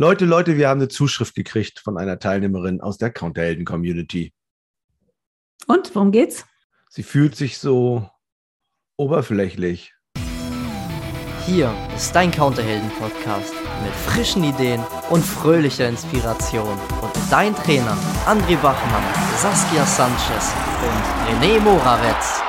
Leute, 0.00 0.26
Leute, 0.26 0.56
wir 0.56 0.68
haben 0.68 0.78
eine 0.78 0.86
Zuschrift 0.86 1.34
gekriegt 1.34 1.80
von 1.80 1.98
einer 1.98 2.20
Teilnehmerin 2.20 2.80
aus 2.80 2.98
der 2.98 3.10
Counterhelden-Community. 3.10 4.32
Und 5.66 5.92
worum 5.92 6.12
geht's? 6.12 6.46
Sie 6.88 7.02
fühlt 7.02 7.34
sich 7.34 7.58
so 7.58 8.08
oberflächlich. 8.96 9.92
Hier 11.46 11.74
ist 11.96 12.14
dein 12.14 12.30
Counterhelden-Podcast 12.30 13.52
mit 13.82 13.92
frischen 13.92 14.44
Ideen 14.44 14.84
und 15.10 15.24
fröhlicher 15.24 15.88
Inspiration. 15.88 16.78
Und 17.02 17.12
dein 17.28 17.52
Trainer 17.56 17.98
André 18.24 18.56
Bachmann, 18.62 19.02
Saskia 19.36 19.84
Sanchez 19.84 20.54
und 20.80 21.42
René 21.42 21.58
Morawetz. 21.58 22.47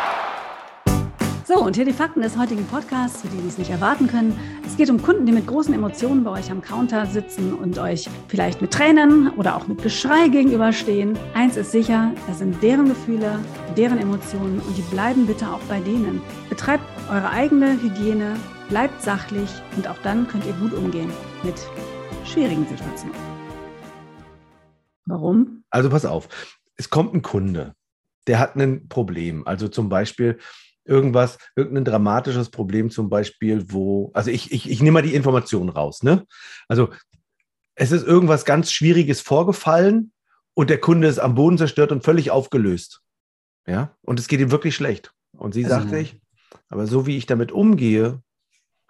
So, 1.50 1.66
und 1.66 1.76
hier 1.76 1.86
die 1.86 1.94
Fakten 1.94 2.22
des 2.22 2.38
heutigen 2.38 2.64
Podcasts, 2.68 3.24
für 3.24 3.28
die 3.28 3.40
Sie 3.40 3.48
es 3.48 3.58
nicht 3.58 3.72
erwarten 3.72 4.06
können. 4.06 4.40
Es 4.64 4.78
geht 4.78 4.92
um 4.92 5.02
Kunden, 5.02 5.26
die 5.26 5.32
mit 5.32 5.48
großen 5.48 5.74
Emotionen 5.74 6.24
bei 6.24 6.30
euch 6.30 6.52
am 6.52 6.62
Counter 6.62 7.08
sitzen 7.08 7.56
und 7.56 7.80
euch 7.80 8.08
vielleicht 8.28 8.62
mit 8.62 8.70
Tränen 8.70 9.32
oder 9.32 9.56
auch 9.56 9.66
mit 9.66 9.82
Geschrei 9.82 10.28
gegenüberstehen. 10.28 11.18
Eins 11.34 11.58
ist 11.58 11.72
sicher, 11.72 12.14
es 12.30 12.38
sind 12.38 12.62
deren 12.62 12.88
Gefühle, 12.88 13.40
deren 13.76 13.98
Emotionen 13.98 14.60
und 14.60 14.78
die 14.78 14.84
bleiben 14.94 15.26
bitte 15.26 15.48
auch 15.48 15.62
bei 15.62 15.80
denen. 15.80 16.22
Betreibt 16.50 16.84
eure 17.10 17.32
eigene 17.32 17.82
Hygiene, 17.82 18.36
bleibt 18.70 19.02
sachlich 19.02 19.50
und 19.76 19.88
auch 19.88 19.98
dann 20.04 20.28
könnt 20.28 20.46
ihr 20.46 20.54
gut 20.54 20.74
umgehen 20.76 21.10
mit 21.42 21.56
schwierigen 22.26 22.68
Situationen. 22.68 23.18
Warum? 25.08 25.64
Also 25.72 25.90
pass 25.90 26.06
auf, 26.06 26.30
es 26.76 26.92
kommt 26.92 27.16
ein 27.16 27.24
Kunde, 27.24 27.74
der 28.28 28.38
hat 28.38 28.56
ein 28.56 28.88
Problem. 28.88 29.48
Also 29.48 29.68
zum 29.68 29.90
Beispiel, 29.90 30.38
irgendwas, 30.90 31.38
irgendein 31.56 31.86
dramatisches 31.86 32.50
Problem 32.50 32.90
zum 32.90 33.10
Beispiel, 33.10 33.72
wo, 33.72 34.12
also 34.14 34.32
ich, 34.32 34.52
ich, 34.52 34.70
ich 34.70 34.82
nehme 34.82 34.96
mal 34.96 35.02
die 35.02 35.16
Informationen 35.16 35.70
raus, 35.70 36.04
ne? 36.04 36.26
Also 36.68 36.90
es 37.76 37.92
ist 37.92 38.06
irgendwas 38.06 38.44
ganz 38.44 38.72
Schwieriges 38.72 39.22
vorgefallen 39.22 40.12
und 40.54 40.70
der 40.70 40.80
Kunde 40.80 41.08
ist 41.08 41.20
am 41.20 41.36
Boden 41.36 41.58
zerstört 41.58 41.92
und 41.92 42.04
völlig 42.04 42.32
aufgelöst. 42.32 43.02
Ja, 43.66 43.96
und 44.02 44.20
es 44.20 44.28
geht 44.28 44.40
ihm 44.40 44.52
wirklich 44.52 44.76
schlecht. 44.76 45.14
Und 45.32 45.54
sie 45.54 45.64
also, 45.64 45.78
sagte 45.78 46.00
ich, 46.00 46.20
aber 46.68 46.88
so 46.88 47.06
wie 47.06 47.18
ich 47.18 47.28
damit 47.28 47.52
umgehe, 47.52 48.22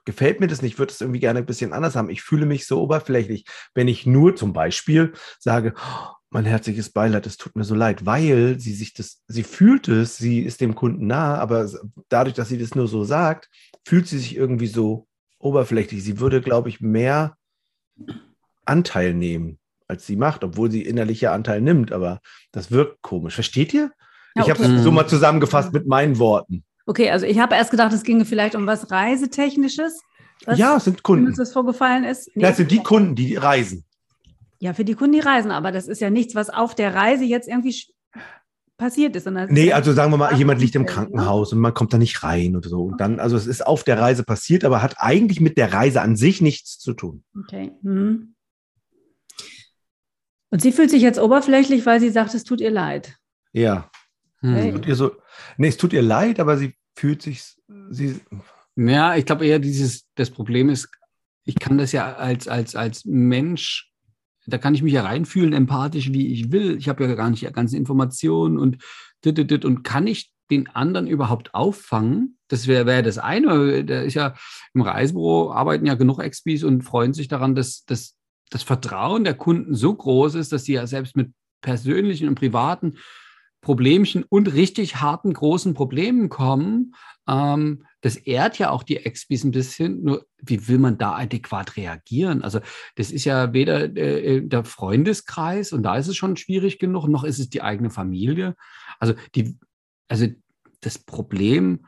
gefällt 0.06 0.40
mir 0.40 0.48
das 0.48 0.62
nicht, 0.62 0.80
würde 0.80 0.92
es 0.92 1.02
irgendwie 1.02 1.20
gerne 1.20 1.40
ein 1.40 1.46
bisschen 1.46 1.74
anders 1.74 1.96
haben. 1.96 2.10
Ich 2.10 2.24
fühle 2.24 2.46
mich 2.46 2.66
so 2.66 2.82
oberflächlich, 2.82 3.46
wenn 3.76 3.88
ich 3.88 4.06
nur 4.06 4.36
zum 4.36 4.54
Beispiel 4.54 5.14
sage, 5.38 5.76
mein 6.32 6.46
herzliches 6.46 6.92
Beileid, 6.92 7.26
es 7.26 7.38
tut 7.38 7.56
mir 7.56 7.64
so 7.64 7.76
leid, 7.76 8.06
weil 8.06 8.60
sie 8.60 8.74
sich 8.74 8.94
das, 8.94 9.24
sie 9.28 9.44
fühlt 9.44 9.88
es, 9.88 10.18
sie 10.18 10.42
ist 10.42 10.62
dem 10.62 10.76
Kunden 10.76 11.08
nah, 11.08 11.38
aber 11.38 11.68
dadurch, 12.10 12.36
dass 12.36 12.50
sie 12.50 12.58
das 12.58 12.76
nur 12.76 12.88
so 12.88 13.04
sagt, 13.04 13.50
fühlt 13.86 14.08
sie 14.08 14.20
sich 14.20 14.36
irgendwie 14.36 14.68
so 14.68 15.08
oberflächlich. 15.40 16.04
Sie 16.04 16.20
würde, 16.20 16.42
glaube 16.42 16.70
ich, 16.70 16.82
mehr 16.82 17.36
Anteil 18.66 19.14
nehmen, 19.14 19.58
als 19.88 20.06
sie 20.06 20.16
macht, 20.16 20.44
obwohl 20.44 20.70
sie 20.70 20.84
innerlicher 20.84 21.32
Anteil 21.32 21.62
nimmt, 21.62 21.92
aber 21.92 22.20
das 22.52 22.70
wirkt 22.70 23.02
komisch. 23.02 23.34
Versteht 23.34 23.74
ihr? 23.74 23.92
Ja, 24.36 24.44
okay. 24.44 24.52
Ich 24.52 24.60
habe 24.60 24.76
es 24.76 24.84
so 24.84 24.92
mal 24.92 25.08
zusammengefasst 25.08 25.74
mit 25.74 25.88
meinen 25.88 26.20
Worten. 26.20 26.64
Okay, 26.86 27.10
also 27.10 27.26
ich 27.26 27.40
habe 27.40 27.56
erst 27.56 27.72
gedacht, 27.72 27.94
es 27.94 28.04
ginge 28.04 28.26
vielleicht 28.26 28.56
um 28.56 28.68
was 28.68 28.92
Reisetechnisches. 28.92 30.02
Was 30.46 30.58
ja, 30.58 30.78
es 30.78 30.86
sind 30.86 31.04
Kunden. 31.04 31.34
das 31.36 31.52
vorgefallen 31.52 32.04
ist. 32.04 32.30
Nee, 32.36 32.44
das 32.44 32.58
sind 32.58 32.72
die 32.72 32.82
Kunden, 32.82 33.16
die 33.16 33.36
reisen. 33.36 33.84
Ja, 34.62 34.74
für 34.74 34.84
die 34.84 34.94
Kunden, 34.94 35.14
die 35.14 35.20
reisen, 35.20 35.52
aber 35.52 35.72
das 35.72 35.88
ist 35.88 36.02
ja 36.02 36.10
nichts, 36.10 36.36
was 36.36 36.50
auf 36.50 36.76
der 36.76 36.94
Reise 36.94 37.24
jetzt 37.24 37.48
irgendwie 37.48 37.76
passiert 38.80 39.16
ist. 39.16 39.28
nee, 39.50 39.74
also 39.74 39.94
sagen 39.94 40.12
wir 40.12 40.18
mal, 40.18 40.36
jemand 40.36 40.62
liegt 40.62 40.76
im 40.76 40.84
ne? 40.84 40.88
Krankenhaus 40.88 41.54
und 41.54 41.60
man 41.60 41.74
kommt 41.74 41.94
da 41.94 41.98
nicht 41.98 42.24
rein 42.24 42.56
oder 42.56 42.70
so. 42.70 42.84
Und 42.84 43.00
dann, 43.00 43.20
also 43.20 43.38
es 43.38 43.46
ist 43.46 43.66
auf 43.66 43.84
der 43.84 44.00
Reise 44.00 44.24
passiert, 44.24 44.64
aber 44.64 44.82
hat 44.82 44.96
eigentlich 44.98 45.40
mit 45.40 45.58
der 45.58 45.74
Reise 45.74 46.02
an 46.02 46.16
sich 46.16 46.42
nichts 46.42 46.80
zu 46.80 46.94
tun. 46.94 47.24
Okay. 47.38 47.72
Hm. 47.84 48.36
Und 50.50 50.62
sie 50.62 50.72
fühlt 50.72 50.90
sich 50.90 51.04
jetzt 51.04 51.20
oberflächlich, 51.20 51.86
weil 51.86 52.00
sie 52.00 52.10
sagt, 52.10 52.34
es 52.34 52.44
tut 52.44 52.62
ihr 52.62 52.72
leid. 52.72 53.18
Ja. 53.54 53.92
Hm. 54.40 54.72
Tut 54.74 54.88
ihr 54.88 54.96
so, 54.96 55.12
nee, 55.58 55.68
es 55.68 55.78
tut 55.78 55.94
ihr 55.94 56.02
leid, 56.02 56.40
aber 56.40 56.58
sie 56.58 56.74
fühlt 56.96 57.22
sich, 57.22 57.44
sie. 57.92 58.20
Ja, 58.76 59.16
ich 59.16 59.26
glaube 59.26 59.46
eher 59.46 59.60
dieses, 59.60 60.06
das 60.16 60.32
Problem 60.32 60.70
ist, 60.70 60.90
ich 61.44 61.56
kann 61.56 61.78
das 61.78 61.92
ja 61.92 62.14
als, 62.14 62.48
als, 62.48 62.76
als 62.76 63.06
Mensch 63.06 63.92
da 64.50 64.58
kann 64.58 64.76
ich 64.76 64.84
mich 64.84 64.94
ja 64.94 65.04
reinfühlen, 65.04 65.54
empathisch, 65.54 66.12
wie 66.12 66.28
ich 66.28 66.52
will. 66.52 66.78
Ich 66.78 66.90
habe 66.90 67.06
ja 67.06 67.16
gar 67.16 67.30
nicht 67.30 67.42
die 67.42 67.52
ganzen 67.52 67.76
Informationen 67.76 68.58
und 68.58 68.78
und 69.26 69.84
kann 69.84 70.08
ich 70.08 70.32
den 70.50 70.68
anderen 70.68 71.08
überhaupt 71.08 71.54
auffangen? 71.54 72.38
Das 72.48 72.68
wäre 72.68 72.86
wär 72.86 73.04
das 73.04 73.18
eine. 73.18 73.86
Da 73.86 74.02
ist 74.02 74.16
ja 74.16 74.34
im 74.74 74.82
Reisebüro 74.82 75.52
arbeiten 75.52 75.86
ja 75.86 75.96
genug 75.96 76.20
Expis 76.20 76.64
und 76.64 76.82
freuen 76.82 77.14
sich 77.14 77.28
daran, 77.28 77.56
dass, 77.56 77.86
dass 77.86 78.16
das 78.50 78.64
Vertrauen 78.64 79.24
der 79.24 79.36
Kunden 79.36 79.76
so 79.76 79.94
groß 79.94 80.36
ist, 80.36 80.52
dass 80.52 80.66
sie 80.66 80.74
ja 80.74 80.88
selbst 80.88 81.16
mit 81.16 81.32
persönlichen 81.62 82.28
und 82.28 82.36
privaten 82.36 82.98
Problemchen 83.62 84.24
und 84.24 84.54
richtig 84.54 85.02
harten 85.02 85.34
großen 85.34 85.74
Problemen 85.74 86.30
kommen. 86.30 86.96
Ähm, 87.28 87.86
das 88.02 88.16
ehrt 88.16 88.58
ja 88.58 88.70
auch 88.70 88.84
die 88.84 88.98
Expis 88.98 89.44
ein 89.44 89.52
bisschen. 89.52 90.04
Nur 90.04 90.26
wie 90.38 90.68
will 90.68 90.80
man 90.80 90.98
da 90.98 91.16
adäquat 91.16 91.76
reagieren? 91.76 92.42
Also 92.42 92.62
das 92.96 93.12
ist 93.12 93.26
ja 93.26 93.54
weder 93.54 93.96
äh, 93.98 94.38
äh, 94.38 94.48
der 94.48 94.64
Freundeskreis 94.64 95.74
und 95.74 95.84
da 95.84 95.98
ist 95.98 96.08
es 96.08 96.16
schon 96.16 96.38
schwierig 96.38 96.80
genug, 96.80 97.08
noch 97.08 97.24
ist 97.24 97.40
es 97.40 97.50
die 97.50 97.62
eigene 97.62 97.90
Familie. 97.90 98.56
Also 99.00 99.14
die, 99.36 99.58
also 100.08 100.28
das 100.82 100.98
Problem 100.98 101.86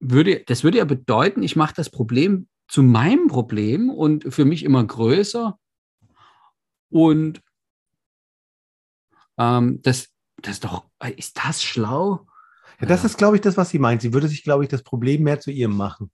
würde, 0.00 0.42
das 0.46 0.64
würde 0.64 0.78
ja 0.78 0.84
bedeuten, 0.84 1.42
ich 1.42 1.56
mache 1.56 1.74
das 1.76 1.90
Problem 1.90 2.48
zu 2.68 2.82
meinem 2.82 3.28
Problem 3.28 3.90
und 3.90 4.32
für 4.32 4.44
mich 4.44 4.64
immer 4.64 4.82
größer. 4.82 5.58
Und 6.90 7.42
ähm, 9.38 9.80
das, 9.82 10.13
das 10.42 10.54
ist 10.54 10.64
doch, 10.64 10.84
ist 11.16 11.38
das 11.44 11.62
schlau? 11.62 12.26
Ja, 12.80 12.86
das 12.86 13.04
ist, 13.04 13.18
glaube 13.18 13.36
ich, 13.36 13.42
das, 13.42 13.56
was 13.56 13.70
sie 13.70 13.78
meint. 13.78 14.02
Sie 14.02 14.12
würde 14.12 14.28
sich, 14.28 14.42
glaube 14.42 14.64
ich, 14.64 14.68
das 14.68 14.82
Problem 14.82 15.22
mehr 15.22 15.40
zu 15.40 15.50
ihrem 15.50 15.76
machen. 15.76 16.10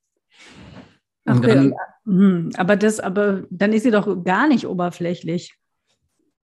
Okay, 1.25 1.55
dann, 1.55 1.73
hm, 2.05 2.51
aber 2.55 2.75
das, 2.75 2.99
aber 2.99 3.43
dann 3.49 3.73
ist 3.73 3.83
sie 3.83 3.91
doch 3.91 4.23
gar 4.23 4.47
nicht 4.47 4.65
oberflächlich, 4.65 5.55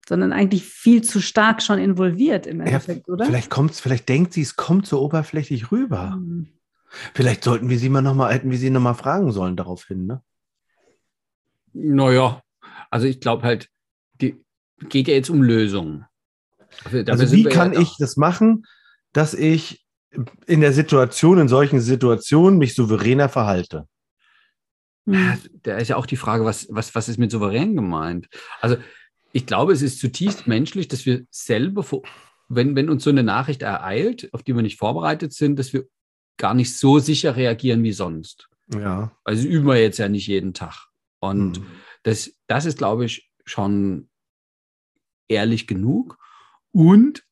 sondern 0.08 0.34
eigentlich 0.34 0.66
viel 0.66 1.02
zu 1.04 1.20
stark 1.20 1.62
schon 1.62 1.80
involviert 1.80 2.46
im 2.46 2.62
Endeffekt, 2.62 3.08
ja, 3.08 3.14
oder? 3.14 3.26
Vielleicht 3.26 3.50
kommt's, 3.50 3.80
vielleicht 3.80 4.10
denkt 4.10 4.34
sie, 4.34 4.42
es 4.42 4.56
kommt 4.56 4.86
so 4.86 5.02
oberflächlich 5.02 5.72
rüber. 5.72 6.14
Hm. 6.14 6.48
Vielleicht 7.14 7.44
sollten 7.44 7.70
wir 7.70 7.80
sie 7.80 7.90
mal 7.90 8.02
noch 8.02 8.16
mal, 8.16 8.34
hätten 8.34 8.52
wir 8.52 8.58
sie 8.58 8.70
noch 8.70 8.82
mal 8.82 8.94
fragen 8.94 9.32
sollen 9.32 9.56
daraufhin, 9.56 10.06
ne? 10.06 10.22
Naja, 11.74 12.44
also 12.90 13.08
ich 13.08 13.22
glaube 13.22 13.44
halt, 13.44 13.70
die 14.20 14.44
geht 14.90 15.08
ja 15.08 15.14
jetzt 15.14 15.30
um 15.30 15.42
Lösungen. 15.42 16.06
Also 17.08 17.32
wie 17.32 17.44
kann 17.44 17.74
ja 17.74 17.80
ich 17.80 17.96
das 17.98 18.18
machen, 18.18 18.66
dass 19.14 19.34
ich 19.34 19.86
in 20.46 20.62
der 20.62 20.74
Situation, 20.74 21.38
in 21.38 21.48
solchen 21.48 21.80
Situationen 21.80 22.58
mich 22.58 22.76
souveräner 22.76 23.30
verhalte? 23.30 23.88
Hm. 25.06 25.38
Da 25.64 25.78
ist 25.78 25.88
ja 25.88 25.96
auch 25.96 26.06
die 26.06 26.18
Frage, 26.18 26.46
was, 26.46 26.68
was, 26.70 26.94
was 26.96 27.10
ist 27.10 27.18
mit 27.18 27.32
souverän 27.32 27.76
gemeint? 27.76 28.28
Also 28.60 28.78
ich 29.32 29.46
glaube, 29.46 29.74
es 29.74 29.82
ist 29.82 30.00
zutiefst 30.00 30.48
menschlich, 30.48 30.88
dass 30.88 31.06
wir 31.06 31.24
selber, 31.30 31.86
wenn, 32.50 32.76
wenn 32.76 32.90
uns 32.90 33.04
so 33.04 33.10
eine 33.10 33.24
Nachricht 33.24 33.62
ereilt, 33.62 34.30
auf 34.34 34.44
die 34.44 34.56
wir 34.56 34.62
nicht 34.62 34.78
vorbereitet 34.78 35.34
sind, 35.34 35.58
dass 35.58 35.74
wir 35.74 35.86
gar 36.38 36.54
nicht 36.54 36.78
so 36.78 37.00
sicher 37.00 37.36
reagieren 37.36 37.84
wie 37.84 37.94
sonst. 37.94 38.50
Ja. 38.74 39.12
Also 39.24 39.48
üben 39.48 39.68
wir 39.68 39.82
jetzt 39.82 40.00
ja 40.00 40.10
nicht 40.10 40.28
jeden 40.28 40.54
Tag. 40.54 40.88
Und 41.20 41.58
hm. 41.58 41.66
das, 42.04 42.34
das 42.48 42.66
ist, 42.66 42.78
glaube 42.78 43.06
ich, 43.06 43.32
schon 43.46 44.10
ehrlich 45.28 45.68
genug. 45.68 46.18
Und 46.72 47.26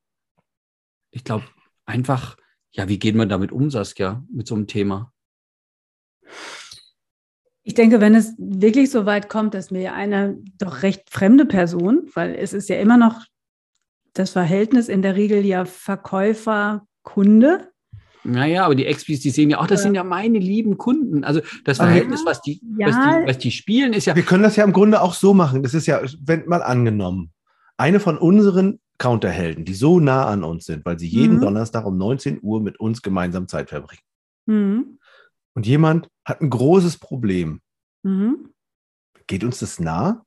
ich 1.11 1.23
glaube, 1.23 1.45
einfach 1.85 2.35
ja, 2.71 2.87
wie 2.87 2.99
geht 2.99 3.15
man 3.15 3.29
damit 3.29 3.51
um, 3.51 3.69
Saskia, 3.69 4.23
mit 4.31 4.47
so 4.47 4.55
einem 4.55 4.67
Thema? 4.67 5.11
Ich 7.63 7.73
denke, 7.73 8.01
wenn 8.01 8.15
es 8.15 8.33
wirklich 8.37 8.91
so 8.91 9.05
weit 9.05 9.29
kommt, 9.29 9.53
dass 9.53 9.71
mir 9.71 9.93
eine 9.93 10.37
doch 10.57 10.83
recht 10.83 11.09
fremde 11.09 11.45
Person, 11.45 12.09
weil 12.13 12.35
es 12.35 12.53
ist 12.53 12.69
ja 12.69 12.79
immer 12.79 12.97
noch 12.97 13.25
das 14.13 14.31
Verhältnis 14.31 14.89
in 14.89 15.01
der 15.01 15.15
Regel 15.15 15.45
ja 15.45 15.65
Verkäufer-Kunde. 15.65 17.71
Naja, 18.23 18.65
aber 18.65 18.75
die 18.75 18.85
Expis, 18.85 19.21
die 19.21 19.29
sehen 19.29 19.49
ja, 19.49 19.59
ach, 19.59 19.67
das 19.67 19.83
sind 19.83 19.95
ja 19.95 20.03
meine 20.03 20.39
lieben 20.39 20.77
Kunden. 20.77 21.23
Also 21.23 21.41
das 21.63 21.77
Verhältnis, 21.77 22.25
was 22.25 22.41
die, 22.41 22.61
ja. 22.77 22.87
was 22.87 22.95
die, 22.95 23.27
was 23.27 23.37
die 23.37 23.51
spielen, 23.51 23.93
ist 23.93 24.05
ja. 24.05 24.15
Wir 24.15 24.23
können 24.23 24.43
das 24.43 24.55
ja 24.55 24.63
im 24.63 24.73
Grunde 24.73 25.01
auch 25.01 25.13
so 25.13 25.33
machen. 25.33 25.63
Das 25.63 25.73
ist 25.73 25.85
ja, 25.85 26.01
wenn 26.21 26.45
mal 26.47 26.61
angenommen, 26.61 27.31
eine 27.77 27.99
von 27.99 28.17
unseren 28.17 28.79
Counterhelden, 28.99 29.65
die 29.65 29.73
so 29.73 29.99
nah 29.99 30.27
an 30.27 30.43
uns 30.43 30.65
sind, 30.65 30.85
weil 30.85 30.99
sie 30.99 31.07
jeden 31.07 31.37
mhm. 31.37 31.41
Donnerstag 31.41 31.85
um 31.85 31.97
19 31.97 32.39
Uhr 32.43 32.61
mit 32.61 32.79
uns 32.79 33.01
gemeinsam 33.01 33.47
Zeit 33.47 33.69
verbringen. 33.69 34.03
Mhm. 34.45 34.99
Und 35.55 35.65
jemand 35.65 36.09
hat 36.25 36.41
ein 36.41 36.49
großes 36.49 36.99
Problem. 36.99 37.61
Mhm. 38.03 38.49
Geht 39.25 39.43
uns 39.43 39.59
das 39.59 39.79
nah? 39.79 40.23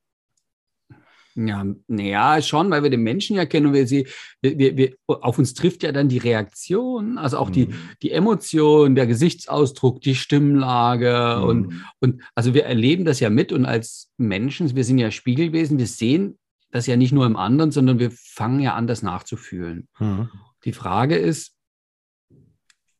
Ja, 1.34 1.64
naja, 1.86 2.42
schon, 2.42 2.70
weil 2.70 2.82
wir 2.82 2.90
den 2.90 3.02
Menschen 3.02 3.36
ja 3.36 3.46
kennen 3.46 3.66
und 3.66 3.72
wir 3.72 3.86
sie, 3.86 4.06
wir, 4.42 4.58
wir, 4.58 4.76
wir, 4.76 4.96
auf 5.06 5.38
uns 5.38 5.54
trifft 5.54 5.82
ja 5.82 5.90
dann 5.90 6.08
die 6.08 6.18
Reaktion, 6.18 7.16
also 7.16 7.38
auch 7.38 7.48
mhm. 7.48 7.52
die, 7.52 7.68
die 8.02 8.10
Emotion, 8.10 8.94
der 8.94 9.06
Gesichtsausdruck, 9.06 10.02
die 10.02 10.14
Stimmlage 10.14 11.38
mhm. 11.38 11.44
und, 11.44 11.84
und 12.00 12.22
also 12.34 12.52
wir 12.52 12.64
erleben 12.64 13.06
das 13.06 13.20
ja 13.20 13.30
mit 13.30 13.50
und 13.50 13.64
als 13.64 14.10
Menschen, 14.18 14.74
wir 14.76 14.84
sind 14.84 14.98
ja 14.98 15.10
Spiegelwesen, 15.10 15.78
wir 15.78 15.86
sehen 15.86 16.38
das 16.72 16.86
ja 16.86 16.96
nicht 16.96 17.12
nur 17.12 17.26
im 17.26 17.36
anderen, 17.36 17.70
sondern 17.70 18.00
wir 18.00 18.10
fangen 18.10 18.58
ja 18.58 18.74
an, 18.74 18.86
das 18.88 19.02
nachzufühlen. 19.02 19.88
Mhm. 20.00 20.30
Die 20.64 20.72
Frage 20.72 21.16
ist, 21.16 21.54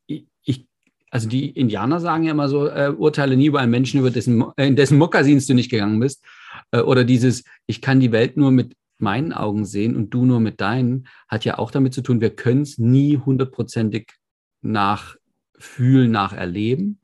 ich, 0.07 0.69
also 1.11 1.29
die 1.29 1.51
Indianer 1.51 1.99
sagen 1.99 2.25
ja 2.25 2.33
immer 2.33 2.49
so, 2.49 2.69
äh, 2.69 2.93
urteile 2.97 3.37
nie 3.37 3.47
über 3.47 3.61
einen 3.61 3.71
Menschen, 3.71 3.99
über 3.99 4.11
dessen, 4.11 4.45
äh, 4.57 4.67
in 4.67 4.77
dessen 4.77 4.99
Mokassins 4.99 5.47
du 5.47 5.55
nicht 5.55 5.71
gegangen 5.71 5.99
bist. 5.99 6.23
Äh, 6.71 6.81
oder 6.81 7.05
dieses, 7.05 7.45
ich 7.67 7.81
kann 7.81 7.99
die 7.99 8.13
Welt 8.13 8.37
nur 8.37 8.51
mit 8.51 8.77
meinen 8.99 9.33
Augen 9.33 9.65
sehen 9.65 9.97
und 9.97 10.11
du 10.11 10.27
nur 10.27 10.39
mit 10.39 10.61
deinen, 10.61 11.09
hat 11.27 11.47
ja 11.47 11.59
auch 11.59 11.71
damit 11.71 11.95
zu 11.95 12.03
tun, 12.03 12.21
wir 12.21 12.37
können 12.37 12.63
es 12.63 12.79
nie 12.79 13.17
hundertprozentig 13.17 14.13
nachfühlen, 14.61 16.11
nacherleben. 16.11 17.01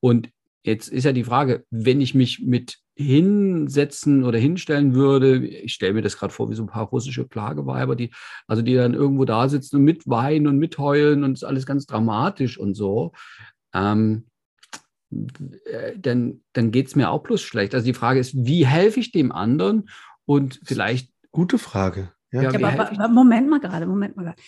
Und 0.00 0.28
jetzt 0.62 0.88
ist 0.88 1.04
ja 1.04 1.12
die 1.12 1.24
Frage, 1.24 1.64
wenn 1.70 2.02
ich 2.02 2.14
mich 2.14 2.40
mit 2.40 2.80
hinsetzen 2.96 4.24
oder 4.24 4.38
hinstellen 4.38 4.94
würde, 4.94 5.46
ich 5.46 5.74
stelle 5.74 5.92
mir 5.92 6.02
das 6.02 6.16
gerade 6.16 6.32
vor 6.32 6.50
wie 6.50 6.54
so 6.54 6.62
ein 6.62 6.68
paar 6.68 6.86
russische 6.86 7.24
Plageweiber, 7.24 7.94
die, 7.94 8.10
also 8.46 8.62
die 8.62 8.74
dann 8.74 8.94
irgendwo 8.94 9.26
da 9.26 9.48
sitzen 9.48 9.76
und 9.76 9.84
mitweinen 9.84 10.46
und 10.46 10.58
mitheulen 10.58 11.22
und 11.22 11.32
es 11.32 11.42
ist 11.42 11.48
alles 11.48 11.66
ganz 11.66 11.84
dramatisch 11.84 12.58
und 12.58 12.74
so, 12.74 13.12
ähm, 13.74 14.24
äh, 15.10 15.98
dann, 15.98 16.40
dann 16.54 16.70
geht 16.70 16.88
es 16.88 16.96
mir 16.96 17.10
auch 17.10 17.22
bloß 17.22 17.42
schlecht. 17.42 17.74
Also 17.74 17.84
die 17.84 17.94
Frage 17.94 18.18
ist, 18.18 18.34
wie 18.34 18.66
helfe 18.66 19.00
ich 19.00 19.12
dem 19.12 19.30
anderen? 19.30 19.88
Und 20.24 20.60
vielleicht. 20.64 21.10
Gute 21.30 21.58
Frage. 21.58 22.12
Ja, 22.32 22.42
ja 22.42 22.54
aber, 22.54 22.90
aber, 22.90 23.08
Moment 23.08 23.48
mal 23.48 23.60
gerade, 23.60 23.86
Moment 23.86 24.16
mal 24.16 24.24
gerade. 24.24 24.42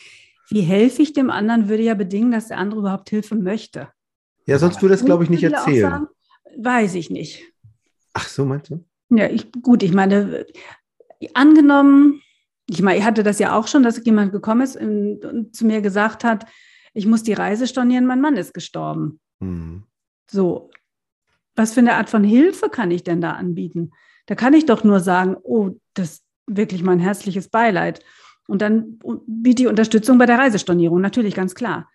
Wie 0.48 0.62
helfe 0.62 1.02
ich 1.02 1.12
dem 1.12 1.30
anderen, 1.30 1.68
würde 1.68 1.82
ja 1.82 1.94
bedingen, 1.94 2.32
dass 2.32 2.48
der 2.48 2.56
andere 2.56 2.80
überhaupt 2.80 3.10
Hilfe 3.10 3.34
möchte. 3.34 3.88
Ja, 4.46 4.58
sonst 4.58 4.80
würde 4.80 4.94
das, 4.94 5.04
glaube 5.04 5.22
ich, 5.24 5.30
nicht 5.30 5.42
erzählen. 5.42 5.90
Sagen, 5.90 6.06
weiß 6.56 6.94
ich 6.94 7.10
nicht. 7.10 7.44
Ach 8.18 8.28
so, 8.28 8.44
meinst 8.44 8.70
du? 8.70 8.84
Ja, 9.10 9.30
ich, 9.30 9.52
gut, 9.62 9.84
ich 9.84 9.92
meine, 9.92 10.44
angenommen, 11.34 12.20
ich 12.68 12.82
meine, 12.82 12.98
ich 12.98 13.04
hatte 13.04 13.22
das 13.22 13.38
ja 13.38 13.56
auch 13.56 13.68
schon, 13.68 13.84
dass 13.84 14.04
jemand 14.04 14.32
gekommen 14.32 14.62
ist 14.62 14.76
und 14.76 15.54
zu 15.54 15.64
mir 15.64 15.80
gesagt 15.80 16.24
hat, 16.24 16.46
ich 16.94 17.06
muss 17.06 17.22
die 17.22 17.32
Reise 17.32 17.68
stornieren, 17.68 18.06
mein 18.06 18.20
Mann 18.20 18.36
ist 18.36 18.52
gestorben. 18.52 19.20
Mhm. 19.38 19.84
So, 20.28 20.70
was 21.54 21.74
für 21.74 21.80
eine 21.80 21.94
Art 21.94 22.10
von 22.10 22.24
Hilfe 22.24 22.68
kann 22.68 22.90
ich 22.90 23.04
denn 23.04 23.20
da 23.20 23.32
anbieten? 23.32 23.92
Da 24.26 24.34
kann 24.34 24.52
ich 24.52 24.66
doch 24.66 24.82
nur 24.82 24.98
sagen, 24.98 25.36
oh, 25.44 25.70
das 25.94 26.10
ist 26.10 26.24
wirklich 26.46 26.82
mein 26.82 26.98
herzliches 26.98 27.48
Beileid. 27.48 28.04
Und 28.48 28.62
dann 28.62 28.98
biete 29.26 29.62
ich 29.62 29.68
Unterstützung 29.68 30.18
bei 30.18 30.26
der 30.26 30.38
Reisestornierung, 30.38 31.00
natürlich 31.00 31.36
ganz 31.36 31.54
klar. 31.54 31.88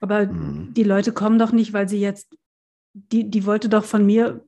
Aber 0.00 0.26
mhm. 0.26 0.72
die 0.72 0.82
Leute 0.82 1.12
kommen 1.12 1.38
doch 1.38 1.52
nicht, 1.52 1.74
weil 1.74 1.88
sie 1.90 2.00
jetzt, 2.00 2.34
die, 2.94 3.28
die 3.28 3.44
wollte 3.44 3.68
doch 3.68 3.84
von 3.84 4.06
mir 4.06 4.44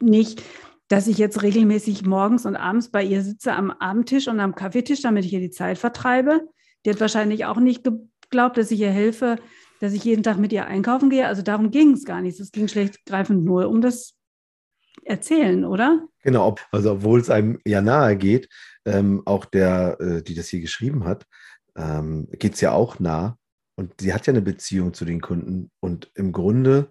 nicht, 0.00 0.42
dass 0.88 1.06
ich 1.06 1.18
jetzt 1.18 1.42
regelmäßig 1.42 2.04
morgens 2.04 2.46
und 2.46 2.56
abends 2.56 2.90
bei 2.90 3.02
ihr 3.02 3.22
sitze 3.22 3.52
am 3.54 3.70
Abendtisch 3.70 4.28
und 4.28 4.40
am 4.40 4.54
Kaffeetisch, 4.54 5.02
damit 5.02 5.24
ich 5.24 5.32
ihr 5.32 5.40
die 5.40 5.50
Zeit 5.50 5.78
vertreibe. 5.78 6.42
Die 6.84 6.90
hat 6.90 7.00
wahrscheinlich 7.00 7.46
auch 7.46 7.58
nicht 7.58 7.84
geglaubt, 7.84 8.58
dass 8.58 8.70
ich 8.70 8.80
ihr 8.80 8.90
helfe, 8.90 9.36
dass 9.80 9.92
ich 9.92 10.04
jeden 10.04 10.22
Tag 10.22 10.38
mit 10.38 10.52
ihr 10.52 10.66
einkaufen 10.66 11.10
gehe. 11.10 11.26
Also 11.26 11.42
darum 11.42 11.70
ging 11.70 11.92
es 11.92 12.04
gar 12.04 12.20
nicht. 12.20 12.38
Es 12.38 12.52
ging 12.52 12.68
schlechtgreifend 12.68 13.44
nur 13.44 13.68
um 13.68 13.80
das 13.80 14.14
Erzählen, 15.04 15.64
oder? 15.64 16.06
Genau, 16.22 16.54
also 16.70 16.92
obwohl 16.92 17.20
es 17.20 17.30
einem 17.30 17.58
ja 17.66 17.80
nahe 17.80 18.16
geht, 18.16 18.48
ähm, 18.84 19.22
auch 19.24 19.44
der, 19.44 19.98
äh, 20.00 20.22
die 20.22 20.34
das 20.34 20.48
hier 20.48 20.60
geschrieben 20.60 21.04
hat, 21.04 21.26
ähm, 21.76 22.28
geht 22.32 22.54
es 22.54 22.60
ja 22.60 22.72
auch 22.72 23.00
nah. 23.00 23.36
Und 23.76 24.00
sie 24.00 24.14
hat 24.14 24.26
ja 24.26 24.32
eine 24.32 24.42
Beziehung 24.42 24.94
zu 24.94 25.04
den 25.04 25.20
Kunden. 25.20 25.70
Und 25.80 26.10
im 26.14 26.32
Grunde, 26.32 26.90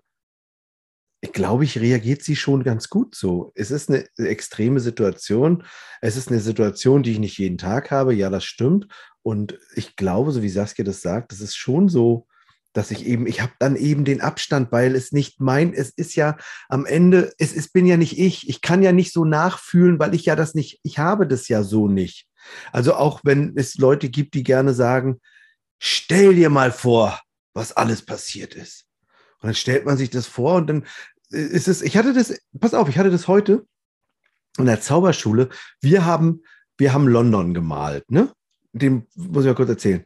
glaube 1.31 1.63
ich, 1.63 1.79
reagiert 1.79 2.21
sie 2.23 2.35
schon 2.35 2.63
ganz 2.63 2.89
gut 2.89 3.15
so. 3.15 3.53
Es 3.55 3.71
ist 3.71 3.89
eine 3.89 4.05
extreme 4.17 4.79
Situation. 4.81 5.63
Es 6.01 6.17
ist 6.17 6.29
eine 6.29 6.41
Situation, 6.41 7.03
die 7.03 7.13
ich 7.13 7.19
nicht 7.19 7.37
jeden 7.37 7.57
Tag 7.57 7.91
habe. 7.91 8.13
Ja, 8.13 8.29
das 8.29 8.43
stimmt. 8.43 8.87
Und 9.21 9.57
ich 9.75 9.95
glaube, 9.95 10.31
so 10.31 10.41
wie 10.41 10.49
Saskia 10.49 10.83
das 10.83 11.01
sagt, 11.01 11.31
das 11.31 11.39
ist 11.39 11.55
schon 11.55 11.87
so, 11.87 12.27
dass 12.73 12.91
ich 12.91 13.05
eben, 13.05 13.27
ich 13.27 13.41
habe 13.41 13.53
dann 13.59 13.75
eben 13.75 14.03
den 14.03 14.19
Abstand, 14.19 14.71
weil 14.71 14.95
es 14.95 15.11
nicht 15.11 15.39
mein, 15.39 15.73
es 15.73 15.91
ist 15.91 16.15
ja 16.15 16.37
am 16.67 16.85
Ende, 16.85 17.31
es 17.37 17.53
ist, 17.53 17.71
bin 17.71 17.85
ja 17.85 17.97
nicht 17.97 18.19
ich, 18.19 18.49
ich 18.49 18.61
kann 18.61 18.81
ja 18.83 18.91
nicht 18.91 19.13
so 19.13 19.23
nachfühlen, 19.23 19.99
weil 19.99 20.13
ich 20.13 20.25
ja 20.25 20.35
das 20.35 20.55
nicht, 20.55 20.79
ich 20.83 20.97
habe 20.97 21.27
das 21.27 21.47
ja 21.47 21.63
so 21.63 21.87
nicht. 21.87 22.27
Also 22.71 22.95
auch 22.95 23.21
wenn 23.23 23.53
es 23.55 23.75
Leute 23.75 24.09
gibt, 24.09 24.33
die 24.33 24.43
gerne 24.43 24.73
sagen, 24.73 25.21
stell 25.79 26.35
dir 26.35 26.49
mal 26.49 26.71
vor, 26.71 27.21
was 27.53 27.71
alles 27.71 28.03
passiert 28.03 28.55
ist. 28.55 28.87
Und 29.39 29.47
dann 29.47 29.55
stellt 29.55 29.85
man 29.85 29.97
sich 29.97 30.09
das 30.09 30.25
vor 30.25 30.55
und 30.55 30.67
dann 30.67 30.85
es, 31.33 31.81
ich 31.81 31.97
hatte 31.97 32.13
das, 32.13 32.39
pass 32.59 32.73
auf, 32.73 32.89
ich 32.89 32.97
hatte 32.97 33.11
das 33.11 33.27
heute 33.27 33.65
in 34.57 34.65
der 34.65 34.81
Zauberschule. 34.81 35.49
Wir 35.81 36.05
haben, 36.05 36.43
wir 36.77 36.93
haben 36.93 37.07
London 37.07 37.53
gemalt, 37.53 38.09
ne? 38.11 38.31
Dem 38.71 39.07
muss 39.15 39.43
ich 39.43 39.49
mal 39.49 39.55
kurz 39.55 39.69
erzählen. 39.69 40.05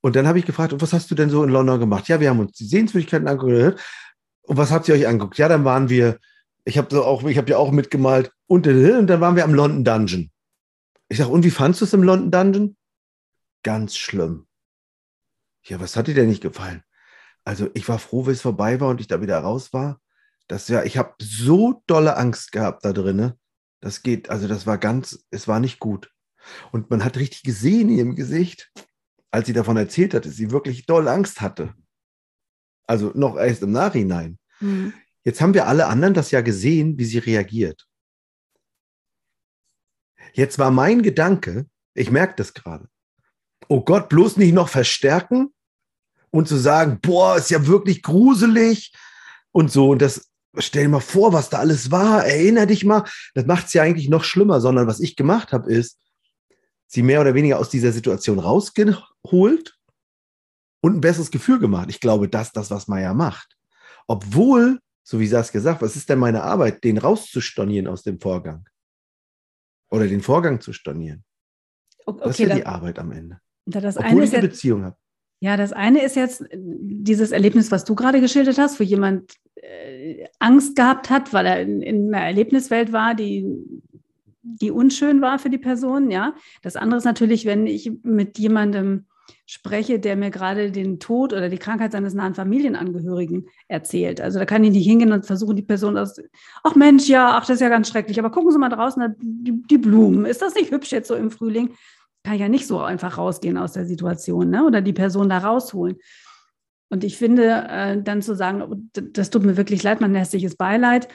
Und 0.00 0.16
dann 0.16 0.26
habe 0.26 0.38
ich 0.38 0.46
gefragt, 0.46 0.74
was 0.80 0.92
hast 0.92 1.10
du 1.10 1.14
denn 1.14 1.30
so 1.30 1.42
in 1.42 1.50
London 1.50 1.80
gemacht? 1.80 2.08
Ja, 2.08 2.20
wir 2.20 2.30
haben 2.30 2.40
uns 2.40 2.52
die 2.52 2.66
Sehenswürdigkeiten 2.66 3.28
angeguckt. 3.28 3.80
Und 4.42 4.56
was 4.56 4.70
habt 4.70 4.88
ihr 4.88 4.94
euch 4.94 5.06
angeguckt? 5.06 5.38
Ja, 5.38 5.48
dann 5.48 5.64
waren 5.64 5.88
wir, 5.88 6.18
ich 6.64 6.78
habe 6.78 6.88
so 6.90 7.04
auch, 7.04 7.24
ich 7.24 7.38
habe 7.38 7.50
ja 7.50 7.58
auch 7.58 7.72
mitgemalt 7.72 8.30
und, 8.46 8.66
und 8.66 9.06
dann 9.06 9.20
waren 9.20 9.36
wir 9.36 9.44
am 9.44 9.54
London 9.54 9.84
Dungeon. 9.84 10.30
Ich 11.08 11.18
sage, 11.18 11.30
und 11.30 11.44
wie 11.44 11.50
fandest 11.50 11.80
du 11.80 11.84
es 11.86 11.92
im 11.92 12.02
London 12.02 12.30
Dungeon? 12.30 12.76
Ganz 13.62 13.96
schlimm. 13.96 14.46
Ja, 15.64 15.80
was 15.80 15.96
hat 15.96 16.06
dir 16.06 16.14
denn 16.14 16.28
nicht 16.28 16.42
gefallen? 16.42 16.82
Also 17.44 17.68
ich 17.74 17.88
war 17.88 17.98
froh, 17.98 18.26
wie 18.26 18.32
es 18.32 18.42
vorbei 18.42 18.80
war 18.80 18.88
und 18.88 19.00
ich 19.00 19.08
da 19.08 19.20
wieder 19.20 19.38
raus 19.38 19.72
war. 19.72 20.00
Das 20.48 20.68
ja, 20.68 20.84
ich 20.84 20.96
habe 20.96 21.14
so 21.20 21.82
dolle 21.86 22.16
Angst 22.16 22.52
gehabt 22.52 22.84
da 22.84 22.92
drinnen. 22.92 23.34
Das 23.80 24.02
geht, 24.02 24.30
also 24.30 24.48
das 24.48 24.66
war 24.66 24.78
ganz, 24.78 25.26
es 25.30 25.48
war 25.48 25.60
nicht 25.60 25.80
gut. 25.80 26.10
Und 26.72 26.90
man 26.90 27.04
hat 27.04 27.16
richtig 27.16 27.42
gesehen 27.42 27.88
in 27.88 27.96
ihrem 27.96 28.16
Gesicht, 28.16 28.72
als 29.30 29.46
sie 29.46 29.52
davon 29.52 29.76
erzählt 29.76 30.14
hatte, 30.14 30.30
sie 30.30 30.50
wirklich 30.50 30.86
doll 30.86 31.08
Angst 31.08 31.40
hatte. 31.40 31.74
Also 32.86 33.10
noch 33.14 33.36
erst 33.36 33.62
im 33.62 33.72
Nachhinein. 33.72 34.38
Mhm. 34.60 34.94
Jetzt 35.24 35.40
haben 35.40 35.54
wir 35.54 35.66
alle 35.66 35.86
anderen 35.86 36.14
das 36.14 36.30
ja 36.30 36.40
gesehen, 36.40 36.98
wie 36.98 37.04
sie 37.04 37.18
reagiert. 37.18 37.86
Jetzt 40.32 40.58
war 40.58 40.70
mein 40.70 41.02
Gedanke, 41.02 41.66
ich 41.94 42.10
merke 42.10 42.34
das 42.36 42.54
gerade, 42.54 42.88
oh 43.68 43.82
Gott, 43.82 44.08
bloß 44.08 44.36
nicht 44.36 44.52
noch 44.52 44.68
verstärken 44.68 45.52
und 46.30 46.46
zu 46.46 46.56
sagen, 46.56 47.00
boah, 47.00 47.36
ist 47.36 47.50
ja 47.50 47.66
wirklich 47.66 48.02
gruselig 48.02 48.94
und 49.50 49.72
so. 49.72 49.90
Und 49.90 50.02
das, 50.02 50.30
stell 50.58 50.84
dir 50.84 50.88
mal 50.88 51.00
vor, 51.00 51.32
was 51.32 51.50
da 51.50 51.58
alles 51.58 51.90
war, 51.90 52.24
erinner 52.24 52.66
dich 52.66 52.84
mal. 52.84 53.04
Das 53.34 53.46
macht 53.46 53.66
es 53.66 53.72
ja 53.72 53.82
eigentlich 53.82 54.08
noch 54.08 54.24
schlimmer, 54.24 54.60
sondern 54.60 54.86
was 54.86 55.00
ich 55.00 55.16
gemacht 55.16 55.52
habe, 55.52 55.72
ist, 55.72 56.00
sie 56.86 57.02
mehr 57.02 57.20
oder 57.20 57.34
weniger 57.34 57.58
aus 57.58 57.70
dieser 57.70 57.92
Situation 57.92 58.38
rausgeholt 58.38 59.78
und 60.80 60.96
ein 60.96 61.00
besseres 61.00 61.30
Gefühl 61.30 61.58
gemacht. 61.58 61.88
Ich 61.90 62.00
glaube, 62.00 62.28
das 62.28 62.48
ist 62.48 62.56
das, 62.56 62.70
was 62.70 62.88
Maya 62.88 63.14
macht. 63.14 63.56
Obwohl, 64.06 64.80
so 65.02 65.18
wie 65.18 65.26
Sas 65.26 65.52
gesagt, 65.52 65.82
was 65.82 65.96
ist 65.96 66.08
denn 66.08 66.18
meine 66.18 66.42
Arbeit, 66.42 66.84
den 66.84 66.98
rauszustornieren 66.98 67.88
aus 67.88 68.02
dem 68.02 68.20
Vorgang? 68.20 68.68
Oder 69.90 70.06
den 70.06 70.20
Vorgang 70.20 70.60
zu 70.60 70.72
stornieren. 70.72 71.24
Okay, 72.06 72.20
das 72.22 72.30
ist 72.30 72.48
ja 72.48 72.54
die 72.54 72.66
Arbeit 72.66 72.98
am 72.98 73.12
Ende. 73.12 73.40
Das 73.66 73.96
Obwohl 73.96 74.24
ich 74.24 74.32
eine 74.32 74.48
Beziehung 74.48 74.84
habe. 74.84 74.96
Ja, 75.40 75.56
das 75.56 75.72
eine 75.72 76.02
ist 76.02 76.16
jetzt 76.16 76.44
dieses 76.52 77.30
Erlebnis, 77.30 77.70
was 77.70 77.84
du 77.84 77.94
gerade 77.94 78.20
geschildert 78.20 78.58
hast, 78.58 78.80
wo 78.80 78.84
jemand 78.84 79.34
äh, 79.56 80.26
Angst 80.38 80.76
gehabt 80.76 81.10
hat, 81.10 81.32
weil 81.32 81.46
er 81.46 81.60
in, 81.60 81.82
in, 81.82 82.14
einer 82.14 82.24
Erlebniswelt 82.24 82.92
war, 82.92 83.14
die 83.14 83.44
die 84.48 84.70
unschön 84.70 85.20
war 85.22 85.40
für 85.40 85.50
die 85.50 85.58
Person, 85.58 86.10
ja. 86.10 86.34
Das 86.62 86.76
andere 86.76 86.98
ist 86.98 87.04
natürlich, 87.04 87.46
wenn 87.46 87.66
ich 87.66 87.90
mit 88.04 88.38
jemandem 88.38 89.06
spreche, 89.44 89.98
der 89.98 90.16
mir 90.16 90.30
gerade 90.30 90.70
den 90.70 90.98
Tod 90.98 91.32
oder 91.32 91.48
die 91.48 91.58
Krankheit 91.58 91.92
seines 91.92 92.14
nahen 92.14 92.34
Familienangehörigen 92.34 93.48
erzählt. 93.68 94.20
Also 94.20 94.38
da 94.38 94.44
kann 94.44 94.64
ich 94.64 94.72
nicht 94.72 94.86
hingehen 94.86 95.12
und 95.12 95.26
versuchen, 95.26 95.56
die 95.56 95.62
Person 95.62 95.96
aus, 95.96 96.20
ach 96.62 96.74
Mensch, 96.74 97.08
ja, 97.08 97.36
ach, 97.36 97.46
das 97.46 97.56
ist 97.56 97.60
ja 97.60 97.68
ganz 97.68 97.88
schrecklich, 97.88 98.18
aber 98.18 98.30
gucken 98.30 98.50
Sie 98.50 98.58
mal 98.58 98.68
draußen, 98.68 99.14
die, 99.20 99.62
die 99.68 99.78
Blumen, 99.78 100.26
ist 100.26 100.42
das 100.42 100.54
nicht 100.54 100.70
hübsch 100.70 100.92
jetzt 100.92 101.08
so 101.08 101.14
im 101.14 101.30
Frühling? 101.30 101.74
Kann 102.24 102.34
ich 102.34 102.40
ja 102.40 102.48
nicht 102.48 102.66
so 102.66 102.80
einfach 102.80 103.18
rausgehen 103.18 103.56
aus 103.56 103.72
der 103.72 103.86
Situation, 103.86 104.50
ne? 104.50 104.64
Oder 104.64 104.80
die 104.80 104.92
Person 104.92 105.28
da 105.28 105.38
rausholen. 105.38 105.96
Und 106.88 107.04
ich 107.04 107.16
finde, 107.16 107.66
äh, 107.68 108.00
dann 108.00 108.22
zu 108.22 108.36
sagen, 108.36 108.62
oh, 108.62 108.76
das 108.94 109.30
tut 109.30 109.44
mir 109.44 109.56
wirklich 109.56 109.82
leid, 109.82 110.00
mein 110.00 110.14
herzliches 110.14 110.56
Beileid. 110.56 111.08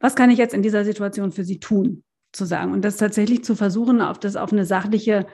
Was 0.00 0.14
kann 0.14 0.30
ich 0.30 0.38
jetzt 0.38 0.54
in 0.54 0.62
dieser 0.62 0.84
Situation 0.84 1.32
für 1.32 1.44
Sie 1.44 1.58
tun? 1.58 2.04
zu 2.32 2.44
sagen 2.44 2.72
und 2.72 2.82
das 2.82 2.96
tatsächlich 2.96 3.44
zu 3.44 3.54
versuchen, 3.54 4.00
auf 4.00 4.18
das 4.18 4.36
auf 4.36 4.52
eine 4.52 4.66
sachliche, 4.66 5.26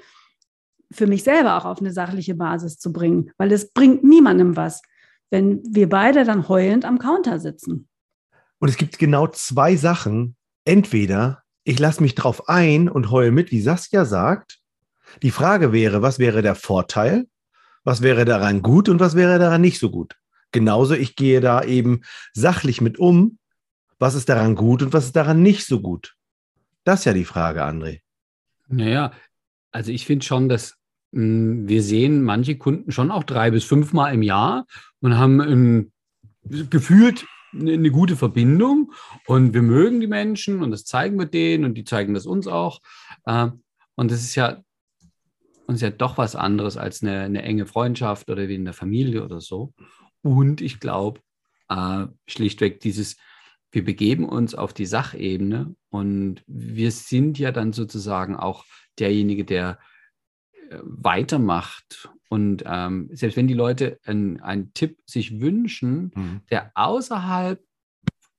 für 0.92 1.06
mich 1.06 1.24
selber 1.24 1.56
auch 1.56 1.64
auf 1.64 1.80
eine 1.80 1.92
sachliche 1.92 2.34
Basis 2.34 2.78
zu 2.78 2.92
bringen, 2.92 3.30
weil 3.36 3.52
es 3.52 3.72
bringt 3.72 4.04
niemandem 4.04 4.56
was, 4.56 4.82
wenn 5.30 5.62
wir 5.68 5.88
beide 5.88 6.24
dann 6.24 6.48
heulend 6.48 6.84
am 6.84 6.98
Counter 6.98 7.40
sitzen. 7.40 7.88
Und 8.58 8.68
es 8.68 8.76
gibt 8.76 8.98
genau 8.98 9.26
zwei 9.26 9.76
Sachen. 9.76 10.36
Entweder 10.64 11.42
ich 11.64 11.78
lasse 11.78 12.02
mich 12.02 12.14
drauf 12.14 12.48
ein 12.48 12.88
und 12.88 13.10
heule 13.10 13.30
mit, 13.30 13.50
wie 13.50 13.60
Saskia 13.60 14.04
sagt. 14.04 14.60
Die 15.22 15.30
Frage 15.30 15.72
wäre, 15.72 16.02
was 16.02 16.18
wäre 16.18 16.42
der 16.42 16.54
Vorteil? 16.54 17.26
Was 17.84 18.02
wäre 18.02 18.24
daran 18.24 18.62
gut 18.62 18.88
und 18.88 18.98
was 18.98 19.14
wäre 19.14 19.38
daran 19.38 19.60
nicht 19.60 19.78
so 19.78 19.90
gut? 19.90 20.16
Genauso, 20.52 20.94
ich 20.94 21.16
gehe 21.16 21.40
da 21.40 21.62
eben 21.62 22.00
sachlich 22.32 22.80
mit 22.80 22.98
um. 22.98 23.38
Was 23.98 24.14
ist 24.14 24.28
daran 24.28 24.54
gut 24.54 24.82
und 24.82 24.92
was 24.92 25.06
ist 25.06 25.16
daran 25.16 25.42
nicht 25.42 25.66
so 25.66 25.80
gut? 25.80 26.16
Das 26.84 27.00
ist 27.00 27.04
ja 27.04 27.12
die 27.12 27.24
Frage, 27.24 27.64
André. 27.64 28.00
Naja, 28.68 29.12
also 29.70 29.90
ich 29.90 30.06
finde 30.06 30.24
schon, 30.24 30.48
dass 30.48 30.76
mh, 31.12 31.22
hm, 31.22 31.68
wir 31.68 31.82
sehen 31.82 32.22
manche 32.22 32.56
Kunden 32.56 32.92
schon 32.92 33.10
auch 33.10 33.24
drei 33.24 33.50
bis 33.50 33.64
fünfmal 33.64 34.14
im 34.14 34.22
Jahr 34.22 34.66
und 35.00 35.18
haben 35.18 35.40
ähm, 35.40 35.92
gefühlt 36.44 37.26
eine, 37.52 37.72
eine 37.72 37.90
gute 37.90 38.16
Verbindung 38.16 38.92
und 39.26 39.54
wir 39.54 39.62
mögen 39.62 40.00
die 40.00 40.06
Menschen 40.06 40.62
und 40.62 40.70
das 40.70 40.84
zeigen 40.84 41.18
wir 41.18 41.26
denen 41.26 41.64
und 41.64 41.74
die 41.74 41.84
zeigen 41.84 42.14
das 42.14 42.26
uns 42.26 42.46
auch. 42.46 42.80
Äh, 43.26 43.48
und 43.96 44.10
das 44.10 44.22
ist 44.22 44.34
ja 44.34 44.62
uns 45.66 45.80
ja 45.80 45.90
doch 45.90 46.18
was 46.18 46.36
anderes 46.36 46.76
als 46.76 47.02
eine, 47.02 47.20
eine, 47.20 47.42
enge 47.42 47.66
Freundschaft 47.66 48.30
oder 48.30 48.48
wie 48.48 48.54
in 48.54 48.64
der 48.64 48.74
Familie 48.74 49.24
oder 49.24 49.40
so. 49.40 49.72
Und 50.22 50.60
ich 50.60 50.80
glaube, 50.80 51.20
äh, 51.68 52.06
schlichtweg 52.26 52.80
dieses, 52.80 53.16
wir 53.70 53.84
begeben 53.84 54.28
uns 54.28 54.54
auf 54.54 54.72
die 54.72 54.86
Sachebene 54.86 55.74
und 55.90 56.42
wir 56.46 56.90
sind 56.90 57.38
ja 57.38 57.52
dann 57.52 57.72
sozusagen 57.72 58.36
auch 58.36 58.64
derjenige, 58.98 59.44
der 59.44 59.78
äh, 60.70 60.78
weitermacht. 60.82 62.08
Und 62.28 62.64
ähm, 62.66 63.10
selbst 63.12 63.36
wenn 63.36 63.48
die 63.48 63.54
Leute 63.54 63.98
einen 64.04 64.72
Tipp 64.74 64.98
sich 65.06 65.40
wünschen, 65.40 66.12
mhm. 66.14 66.40
der 66.50 66.72
außerhalb 66.74 67.62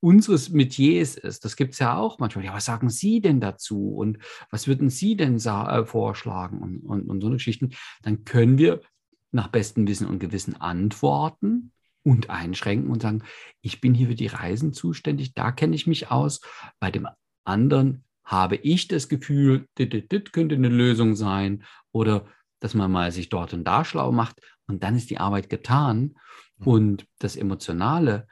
unseres 0.06 0.52
Metiers 0.52 1.18
ist, 1.18 1.46
das 1.46 1.56
gibt 1.56 1.74
es 1.74 1.80
ja 1.80 1.98
auch 1.98 2.20
manchmal. 2.20 2.46
Ja, 2.46 2.54
was 2.54 2.66
sagen 2.66 2.92
Sie 2.92 3.22
denn 3.22 3.42
dazu? 3.42 3.96
Und 3.96 4.20
was 4.52 4.68
würden 4.68 4.92
Sie 4.92 5.18
denn 5.18 5.38
äh, 5.38 5.86
vorschlagen? 5.86 6.60
Und, 6.60 6.82
und, 6.82 7.10
und 7.10 7.22
so 7.22 7.28
eine 7.28 7.38
Geschichten. 7.38 7.72
Dann 8.04 8.24
können 8.24 8.60
wir 8.60 8.82
nach 9.32 9.48
bestem 9.48 9.88
Wissen 9.88 10.06
und 10.06 10.20
Gewissen 10.20 10.62
antworten 10.62 11.72
und 12.04 12.30
einschränken 12.30 12.92
und 12.92 13.02
sagen, 13.02 13.24
ich 13.62 13.82
bin 13.82 13.96
hier 13.96 14.10
für 14.10 14.16
die 14.16 14.28
Reisen 14.28 14.74
zuständig, 14.74 15.34
da 15.34 15.52
kenne 15.52 15.76
ich 15.76 15.88
mich 15.88 16.12
aus. 16.12 16.40
Bei 16.80 16.92
dem 16.92 17.08
anderen 17.44 18.04
habe 18.24 18.58
ich 18.58 18.88
das 18.88 19.10
Gefühl, 19.10 19.68
dit, 19.80 19.92
dit, 19.92 20.12
dit 20.12 20.34
könnte 20.34 20.54
eine 20.54 20.70
Lösung 20.70 21.16
sein 21.16 21.64
oder 21.92 22.28
dass 22.60 22.76
man 22.76 22.92
mal 22.92 23.12
sich 23.12 23.30
dort 23.30 23.56
und 23.56 23.64
da 23.64 23.84
schlau 23.84 24.12
macht 24.12 24.40
und 24.68 24.84
dann 24.84 24.96
ist 24.96 25.10
die 25.10 25.18
Arbeit 25.18 25.50
getan 25.50 26.16
mhm. 26.60 26.68
und 26.68 27.08
das 27.18 27.36
Emotionale 27.36 28.28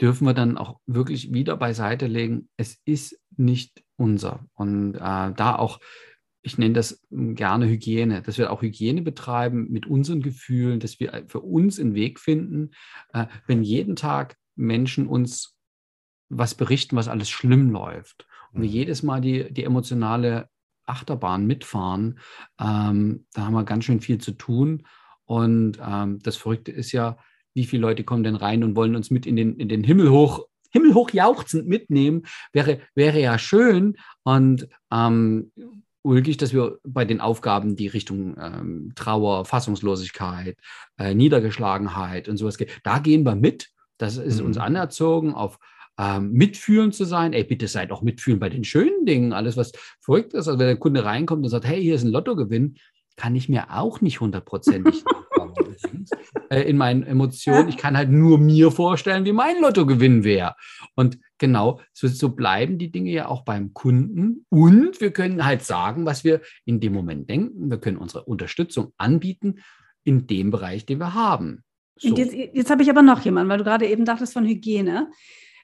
dürfen 0.00 0.26
wir 0.26 0.34
dann 0.34 0.58
auch 0.58 0.80
wirklich 0.86 1.32
wieder 1.32 1.56
beiseite 1.56 2.06
legen. 2.06 2.48
Es 2.56 2.80
ist 2.84 3.20
nicht 3.36 3.82
unser 3.96 4.46
und 4.54 4.94
äh, 4.94 4.98
da 4.98 5.56
auch 5.56 5.80
ich 6.42 6.56
nenne 6.56 6.72
das 6.72 7.02
gerne 7.10 7.68
Hygiene, 7.68 8.22
dass 8.22 8.38
wir 8.38 8.50
auch 8.50 8.62
Hygiene 8.62 9.02
betreiben 9.02 9.68
mit 9.70 9.86
unseren 9.86 10.22
Gefühlen, 10.22 10.80
dass 10.80 10.98
wir 10.98 11.24
für 11.28 11.40
uns 11.40 11.78
einen 11.78 11.94
Weg 11.94 12.18
finden, 12.18 12.70
äh, 13.12 13.26
wenn 13.46 13.62
jeden 13.62 13.96
Tag 13.96 14.36
Menschen 14.56 15.06
uns 15.06 15.58
was 16.30 16.54
berichten, 16.54 16.96
was 16.96 17.08
alles 17.08 17.28
schlimm 17.28 17.70
läuft 17.70 18.26
und 18.52 18.62
wir 18.62 18.68
mhm. 18.68 18.74
jedes 18.74 19.02
Mal 19.02 19.20
die, 19.20 19.52
die 19.52 19.64
emotionale 19.64 20.48
Achterbahn 20.86 21.46
mitfahren, 21.46 22.18
ähm, 22.58 23.26
da 23.32 23.44
haben 23.44 23.54
wir 23.54 23.64
ganz 23.64 23.84
schön 23.84 24.00
viel 24.00 24.18
zu 24.18 24.32
tun. 24.32 24.86
Und 25.24 25.78
ähm, 25.80 26.18
das 26.20 26.36
Verrückte 26.36 26.72
ist 26.72 26.90
ja, 26.90 27.16
wie 27.54 27.64
viele 27.64 27.82
Leute 27.82 28.04
kommen 28.04 28.24
denn 28.24 28.36
rein 28.36 28.64
und 28.64 28.76
wollen 28.76 28.96
uns 28.96 29.10
mit 29.10 29.26
in 29.26 29.36
den, 29.36 29.56
in 29.56 29.68
den 29.68 29.84
Himmel 29.84 30.10
hoch, 30.10 30.46
himmelhoch 30.70 31.10
jauchzend 31.10 31.68
mitnehmen, 31.68 32.22
wäre, 32.52 32.80
wäre 32.94 33.20
ja 33.20 33.38
schön. 33.38 33.96
Und 34.22 34.68
ähm, 34.92 35.52
ulkig, 36.02 36.36
dass 36.36 36.52
wir 36.52 36.78
bei 36.84 37.04
den 37.04 37.20
Aufgaben, 37.20 37.76
die 37.76 37.88
Richtung 37.88 38.36
ähm, 38.40 38.92
Trauer, 38.94 39.44
Fassungslosigkeit, 39.44 40.56
äh, 40.98 41.14
Niedergeschlagenheit 41.14 42.28
und 42.28 42.36
sowas 42.36 42.56
gehen, 42.56 42.70
da 42.84 42.98
gehen 42.98 43.24
wir 43.24 43.34
mit. 43.34 43.68
Das 43.98 44.16
ist 44.16 44.40
mhm. 44.40 44.46
uns 44.46 44.58
anerzogen, 44.58 45.34
auf 45.34 45.58
ähm, 45.98 46.32
mitfühlend 46.32 46.94
zu 46.94 47.04
sein. 47.04 47.32
Ey, 47.32 47.44
bitte 47.44 47.68
seid 47.68 47.92
auch 47.92 48.02
mitfühlend 48.02 48.40
bei 48.40 48.48
den 48.48 48.64
schönen 48.64 49.04
Dingen, 49.04 49.32
alles, 49.32 49.56
was 49.56 49.72
verrückt 50.00 50.32
ist. 50.32 50.48
Also 50.48 50.58
wenn 50.58 50.66
der 50.66 50.76
Kunde 50.76 51.04
reinkommt 51.04 51.44
und 51.44 51.50
sagt, 51.50 51.66
hey, 51.66 51.82
hier 51.82 51.96
ist 51.96 52.04
ein 52.04 52.12
Lottogewinn, 52.12 52.76
kann 53.16 53.36
ich 53.36 53.50
mir 53.50 53.66
auch 53.70 54.00
nicht 54.00 54.20
hundertprozentig 54.20 55.04
äh, 56.50 56.62
in 56.62 56.76
meinen 56.76 57.02
Emotionen. 57.02 57.68
Ich 57.68 57.76
kann 57.76 57.96
halt 57.96 58.10
nur 58.10 58.38
mir 58.38 58.70
vorstellen, 58.70 59.24
wie 59.24 59.32
mein 59.32 59.60
Lottogewinn 59.60 60.24
wäre. 60.24 60.54
Und 60.94 61.18
genau, 61.38 61.80
so, 61.92 62.08
so 62.08 62.30
bleiben 62.30 62.78
die 62.78 62.90
Dinge 62.90 63.10
ja 63.10 63.28
auch 63.28 63.44
beim 63.44 63.74
Kunden. 63.74 64.44
Und 64.48 65.00
wir 65.00 65.12
können 65.12 65.44
halt 65.44 65.62
sagen, 65.62 66.06
was 66.06 66.24
wir 66.24 66.40
in 66.64 66.80
dem 66.80 66.92
Moment 66.92 67.28
denken. 67.28 67.70
Wir 67.70 67.78
können 67.78 67.96
unsere 67.96 68.24
Unterstützung 68.24 68.92
anbieten 68.96 69.60
in 70.04 70.26
dem 70.26 70.50
Bereich, 70.50 70.86
den 70.86 70.98
wir 70.98 71.14
haben. 71.14 71.62
So. 71.96 72.14
Jetzt, 72.16 72.32
jetzt 72.32 72.70
habe 72.70 72.82
ich 72.82 72.90
aber 72.90 73.02
noch 73.02 73.20
jemanden, 73.20 73.50
weil 73.50 73.58
du 73.58 73.64
gerade 73.64 73.86
eben 73.86 74.04
dachtest 74.04 74.32
von 74.32 74.46
Hygiene. 74.46 75.10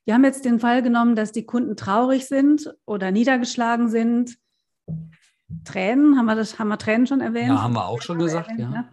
Wir 0.05 0.15
haben 0.15 0.25
jetzt 0.25 0.45
den 0.45 0.61
Fall 0.61 0.83
genommen, 0.83 1.17
dass 1.17 1.33
die 1.33 1.47
Kunden 1.47 1.77
traurig 1.77 2.27
sind 2.27 2.73
oder 2.85 3.11
niedergeschlagen 3.11 3.89
sind. 3.89 4.37
Tränen, 5.65 6.17
haben 6.17 6.27
wir 6.27 6.35
das, 6.35 6.59
haben 6.59 6.69
wir 6.69 6.79
Tränen 6.79 7.07
schon 7.07 7.21
erwähnt? 7.21 7.49
Ja, 7.49 7.63
haben 7.63 7.75
wir 7.75 7.87
auch 7.87 8.03
schon 8.03 8.19
gesagt, 8.19 8.51
erwähnt, 8.51 8.73
ja. 8.73 8.83
Ne? 8.83 8.89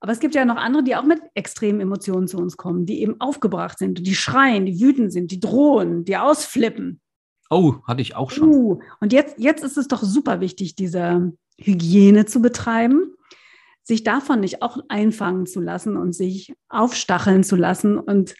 Aber 0.00 0.12
es 0.12 0.20
gibt 0.20 0.34
ja 0.34 0.44
noch 0.44 0.56
andere, 0.56 0.82
die 0.82 0.96
auch 0.96 1.04
mit 1.04 1.20
extremen 1.34 1.80
Emotionen 1.80 2.28
zu 2.28 2.36
uns 2.36 2.56
kommen, 2.56 2.84
die 2.84 3.00
eben 3.00 3.20
aufgebracht 3.20 3.78
sind, 3.78 4.06
die 4.06 4.14
schreien, 4.14 4.66
die 4.66 4.80
wütend 4.80 5.12
sind, 5.12 5.30
die 5.30 5.40
drohen, 5.40 6.04
die 6.04 6.16
ausflippen. 6.16 7.00
Oh, 7.50 7.76
hatte 7.86 8.02
ich 8.02 8.16
auch 8.16 8.30
schon. 8.30 8.48
Uh, 8.48 8.80
und 9.00 9.12
jetzt, 9.12 9.36
jetzt 9.38 9.62
ist 9.62 9.76
es 9.76 9.88
doch 9.88 10.02
super 10.02 10.40
wichtig, 10.40 10.74
diese 10.74 11.32
Hygiene 11.58 12.26
zu 12.26 12.42
betreiben, 12.42 13.14
sich 13.82 14.02
davon 14.02 14.40
nicht 14.40 14.62
auch 14.62 14.78
einfangen 14.88 15.46
zu 15.46 15.60
lassen 15.60 15.96
und 15.96 16.14
sich 16.14 16.54
aufstacheln 16.68 17.44
zu 17.44 17.56
lassen 17.56 17.98
und 17.98 18.34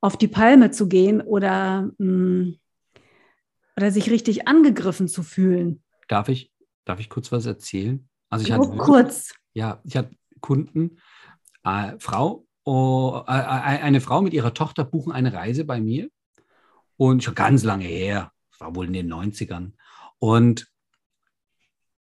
auf 0.00 0.16
die 0.16 0.28
Palme 0.28 0.70
zu 0.70 0.88
gehen 0.88 1.20
oder, 1.20 1.90
mh, 1.98 2.06
mm, 2.06 2.58
oder 3.76 3.90
sich 3.90 4.10
richtig 4.10 4.48
angegriffen 4.48 5.08
zu 5.08 5.22
fühlen. 5.22 5.82
Darf 6.08 6.28
ich, 6.28 6.52
darf 6.84 7.00
ich 7.00 7.08
kurz 7.08 7.32
was 7.32 7.46
erzählen? 7.46 8.08
Also 8.28 8.44
ich 8.44 8.52
hatte 8.52 8.64
wirklich, 8.64 8.80
kurz. 8.80 9.34
Ja, 9.54 9.80
ich 9.84 9.96
hatte 9.96 10.14
Kunden, 10.42 10.98
äh, 11.64 11.94
Frau, 11.98 12.46
oh, 12.64 13.22
äh, 13.26 13.32
äh, 13.32 13.80
eine 13.80 14.02
Frau 14.02 14.20
mit 14.20 14.34
ihrer 14.34 14.52
Tochter 14.52 14.84
buchen 14.84 15.12
eine 15.12 15.32
Reise 15.32 15.64
bei 15.64 15.80
mir 15.80 16.10
und 16.98 17.24
schon 17.24 17.34
ganz 17.34 17.64
lange 17.64 17.86
her, 17.86 18.30
war 18.58 18.74
wohl 18.76 18.86
in 18.86 18.92
den 18.92 19.10
90ern. 19.10 19.72
Und 20.18 20.70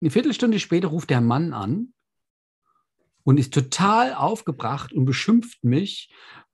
eine 0.02 0.12
Viertelstunde 0.12 0.60
später 0.60 0.88
ruft 0.88 1.10
der 1.10 1.22
Mann 1.22 1.54
an 1.54 1.94
und 3.24 3.38
ist 3.40 3.54
total 3.54 4.14
aufgebracht 4.14 4.94
und 4.94 5.06
beschimpft 5.06 5.64
mich, 5.64 6.10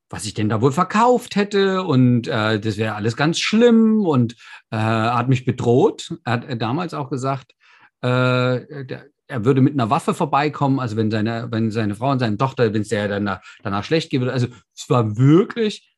was 0.09 0.25
ich 0.25 0.33
denn 0.33 0.49
da 0.49 0.61
wohl 0.61 0.71
verkauft 0.71 1.35
hätte 1.35 1.83
und 1.83 2.27
äh, 2.27 2.59
das 2.59 2.77
wäre 2.77 2.95
alles 2.95 3.15
ganz 3.15 3.39
schlimm 3.39 4.05
und 4.05 4.33
äh, 4.69 4.77
hat 4.77 5.27
mich 5.27 5.45
bedroht. 5.45 6.17
Er 6.23 6.33
hat 6.33 6.61
damals 6.61 6.93
auch 6.93 7.09
gesagt, 7.09 7.53
äh, 8.01 8.85
der, 8.85 9.07
er 9.33 9.45
würde 9.45 9.61
mit 9.61 9.73
einer 9.73 9.89
Waffe 9.89 10.13
vorbeikommen, 10.13 10.79
also 10.79 10.95
wenn 10.95 11.09
seine, 11.09 11.47
wenn 11.51 11.71
seine 11.71 11.95
Frau 11.95 12.11
und 12.11 12.19
seine 12.19 12.37
Tochter, 12.37 12.71
wenn 12.71 12.83
es 12.83 12.89
der 12.89 13.07
danach, 13.07 13.41
danach 13.63 13.83
schlecht 13.83 14.13
würde. 14.13 14.31
Also 14.31 14.45
es 14.75 14.89
war 14.91 15.17
wirklich 15.17 15.97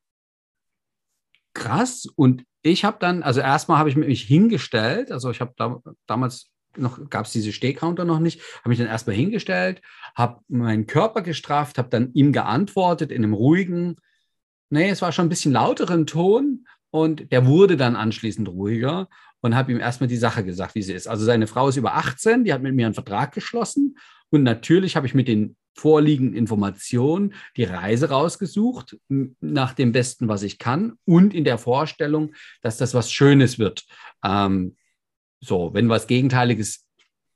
krass 1.54 2.06
und 2.16 2.46
ich 2.62 2.86
habe 2.86 2.96
dann, 3.00 3.24
also 3.24 3.42
erstmal 3.42 3.78
habe 3.78 3.90
ich 3.90 3.98
mich 3.98 4.22
hingestellt, 4.22 5.12
also 5.12 5.32
ich 5.32 5.42
habe 5.42 5.54
da, 5.58 5.82
damals 6.08 6.50
noch 6.78 7.10
gab 7.10 7.26
es 7.26 7.34
diese 7.34 7.52
Stehcounter 7.52 8.06
noch 8.06 8.20
nicht, 8.20 8.42
habe 8.60 8.70
mich 8.70 8.78
dann 8.78 8.88
erstmal 8.88 9.18
hingestellt, 9.18 9.82
habe 10.16 10.40
meinen 10.48 10.88
Körper 10.88 11.22
gestrafft, 11.22 11.78
habe 11.78 11.90
dann 11.90 12.14
ihm 12.14 12.32
geantwortet 12.32 13.12
in 13.12 13.22
einem 13.22 13.34
ruhigen, 13.34 13.98
nee, 14.70 14.90
es 14.90 15.02
war 15.02 15.12
schon 15.12 15.26
ein 15.26 15.30
bisschen 15.30 15.52
lauteren 15.52 16.08
Ton 16.08 16.68
und 16.90 17.34
der 17.34 17.46
wurde 17.46 17.76
dann 17.76 17.98
anschließend 17.98 18.48
ruhiger 18.48 19.10
und 19.46 19.56
habe 19.56 19.72
ihm 19.72 19.80
erstmal 19.80 20.08
die 20.08 20.18
Sache 20.18 20.44
gesagt, 20.44 20.74
wie 20.74 20.82
sie 20.82 20.94
ist. 20.94 21.08
Also 21.08 21.24
seine 21.24 21.46
Frau 21.46 21.70
ist 21.70 21.78
über 21.78 21.94
18, 21.94 22.46
die 22.46 22.52
hat 22.52 22.64
mit 22.64 22.74
mir 22.74 22.88
einen 22.88 22.96
Vertrag 22.96 23.32
geschlossen 23.32 23.96
und 24.32 24.42
natürlich 24.42 24.96
habe 24.96 25.06
ich 25.06 25.14
mit 25.14 25.28
den 25.28 25.56
vorliegenden 25.76 26.36
Informationen 26.36 27.36
die 27.56 27.66
Reise 27.66 28.10
rausgesucht, 28.10 28.98
nach 29.08 29.74
dem 29.74 29.92
Besten, 29.92 30.28
was 30.28 30.42
ich 30.42 30.58
kann 30.58 30.94
und 31.06 31.36
in 31.36 31.44
der 31.44 31.60
Vorstellung, 31.60 32.34
dass 32.64 32.78
das 32.78 32.96
was 32.96 33.12
Schönes 33.12 33.60
wird. 33.60 33.86
Ähm, 34.24 34.78
so, 35.42 35.76
wenn 35.76 35.90
was 35.90 36.08
Gegenteiliges 36.08 36.84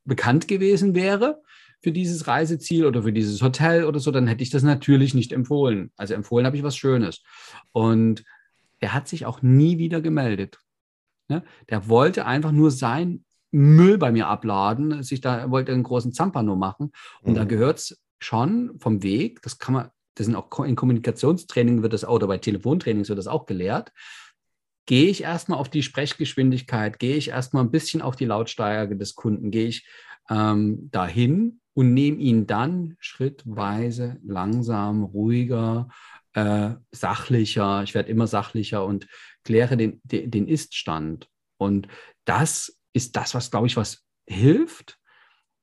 bekannt 0.04 0.48
gewesen 0.48 0.96
wäre 0.96 1.44
für 1.84 1.92
dieses 1.92 2.25
Reiseziel 2.25 2.88
oder 2.88 3.04
für 3.04 3.13
dieses 3.13 3.44
Hotel 3.44 3.84
oder 3.84 4.00
so, 4.00 4.10
dann 4.10 4.25
hätte 4.25 4.42
ich 4.42 4.50
das 4.50 4.63
natürlich 4.63 5.13
nicht 5.13 5.32
empfohlen. 5.32 5.92
Also 5.96 6.16
empfohlen 6.16 6.48
habe 6.48 6.58
ich 6.58 6.63
was 6.63 6.75
Schönes. 6.75 7.22
Und 7.72 8.24
er 8.80 8.94
hat 8.94 9.08
sich 9.08 9.28
auch 9.28 9.44
nie 9.44 9.78
wieder 9.78 10.01
gemeldet. 10.01 10.58
Ne? 11.29 11.43
Der 11.69 11.88
wollte 11.88 12.25
einfach 12.25 12.51
nur 12.51 12.71
sein 12.71 13.24
Müll 13.51 13.98
bei 13.98 14.12
mir 14.12 14.27
abladen, 14.27 15.01
sich 15.03 15.21
da 15.21 15.38
er 15.38 15.51
wollte 15.51 15.71
einen 15.71 15.83
großen 15.83 16.13
Zampano 16.13 16.55
machen. 16.55 16.91
Und 17.21 17.33
mhm. 17.33 17.36
da 17.36 17.43
gehört 17.45 17.79
es 17.79 18.01
schon 18.19 18.77
vom 18.79 19.01
Weg, 19.01 19.41
das 19.41 19.57
kann 19.57 19.74
man, 19.74 19.89
das 20.15 20.25
sind 20.25 20.36
auch 20.36 20.59
in 20.65 20.75
Kommunikationstraining 20.75 21.81
wird 21.81 21.93
das 21.93 22.03
auch, 22.03 22.15
oder 22.15 22.27
bei 22.27 22.38
Telefontrainings 22.38 23.09
wird 23.09 23.17
das 23.17 23.27
auch 23.27 23.45
gelehrt, 23.45 23.91
gehe 24.86 25.09
ich 25.09 25.24
erstmal 25.24 25.59
auf 25.59 25.69
die 25.69 25.83
Sprechgeschwindigkeit, 25.83 27.00
gehe 27.00 27.15
ich 27.15 27.29
erstmal 27.29 27.63
ein 27.63 27.71
bisschen 27.71 28.01
auf 28.01 28.15
die 28.15 28.25
Lautstärke 28.25 28.98
des 28.98 29.15
Kunden, 29.15 29.51
gehe 29.51 29.67
ich 29.67 29.88
ähm, 30.29 30.89
dahin 30.91 31.62
und 31.74 31.93
nehme 31.93 32.17
ihn 32.17 32.45
dann 32.45 32.95
schrittweise 33.00 34.17
langsam, 34.24 35.03
ruhiger, 35.03 35.89
äh, 36.33 36.71
sachlicher, 36.91 37.83
ich 37.83 37.93
werde 37.93 38.09
immer 38.09 38.27
sachlicher 38.27 38.86
und 38.86 39.07
kläre 39.43 39.77
den, 39.77 40.01
den, 40.03 40.48
Iststand. 40.48 41.29
Und 41.58 41.88
das 42.25 42.77
ist 42.93 43.15
das, 43.15 43.34
was, 43.34 43.51
glaube 43.51 43.67
ich, 43.67 43.77
was 43.77 44.05
hilft. 44.27 45.00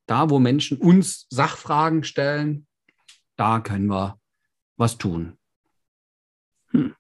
Da, 0.07 0.31
wo 0.31 0.39
Menschen 0.39 0.79
uns 0.79 1.27
Sachfragen 1.31 2.05
stellen, 2.05 2.67
da 3.37 3.61
können 3.61 3.89
wir 3.89 4.21
was 4.77 4.99
tun. 4.99 5.39
Hm. 6.71 6.95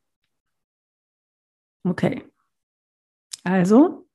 Okay. 1.84 2.24
Also. 3.44 4.08